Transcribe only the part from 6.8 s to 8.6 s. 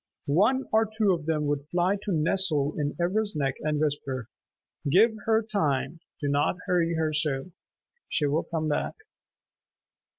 her so. She will